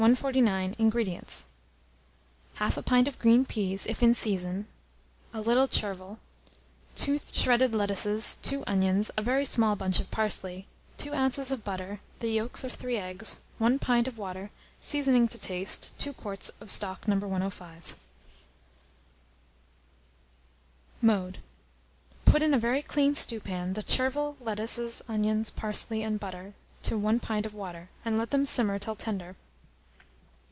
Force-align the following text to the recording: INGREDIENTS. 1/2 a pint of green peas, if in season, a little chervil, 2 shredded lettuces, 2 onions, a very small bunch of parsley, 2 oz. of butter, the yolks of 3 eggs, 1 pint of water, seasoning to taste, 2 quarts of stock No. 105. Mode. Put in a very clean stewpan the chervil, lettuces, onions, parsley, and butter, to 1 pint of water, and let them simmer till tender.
INGREDIENTS. 0.79 1.45
1/2 2.57 2.77
a 2.77 2.81
pint 2.81 3.07
of 3.07 3.19
green 3.19 3.45
peas, 3.45 3.85
if 3.85 4.01
in 4.01 4.15
season, 4.15 4.65
a 5.31 5.39
little 5.41 5.67
chervil, 5.67 6.17
2 6.95 7.19
shredded 7.31 7.75
lettuces, 7.75 8.33
2 8.41 8.63
onions, 8.65 9.11
a 9.15 9.21
very 9.21 9.45
small 9.45 9.75
bunch 9.75 9.99
of 9.99 10.09
parsley, 10.09 10.65
2 10.97 11.13
oz. 11.13 11.51
of 11.51 11.63
butter, 11.63 11.99
the 12.19 12.29
yolks 12.31 12.63
of 12.63 12.73
3 12.73 12.97
eggs, 12.97 13.41
1 13.59 13.77
pint 13.77 14.07
of 14.07 14.17
water, 14.17 14.49
seasoning 14.79 15.27
to 15.27 15.37
taste, 15.39 15.93
2 15.99 16.13
quarts 16.13 16.49
of 16.59 16.71
stock 16.71 17.07
No. 17.07 17.17
105. 17.17 17.95
Mode. 20.99 21.37
Put 22.25 22.41
in 22.41 22.55
a 22.55 22.59
very 22.59 22.81
clean 22.81 23.13
stewpan 23.13 23.73
the 23.73 23.83
chervil, 23.83 24.35
lettuces, 24.41 25.03
onions, 25.07 25.51
parsley, 25.51 26.01
and 26.01 26.19
butter, 26.19 26.55
to 26.81 26.97
1 26.97 27.19
pint 27.19 27.45
of 27.45 27.53
water, 27.53 27.89
and 28.03 28.17
let 28.17 28.31
them 28.31 28.47
simmer 28.47 28.79
till 28.79 28.95
tender. 28.95 29.35